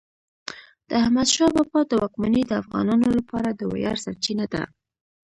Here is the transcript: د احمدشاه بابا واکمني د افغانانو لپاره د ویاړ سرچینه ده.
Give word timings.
د 0.89 0.91
احمدشاه 1.03 1.51
بابا 1.55 1.81
واکمني 2.01 2.41
د 2.47 2.51
افغانانو 2.61 3.07
لپاره 3.17 3.49
د 3.53 3.61
ویاړ 3.71 3.95
سرچینه 4.05 4.45
ده. 4.53 4.63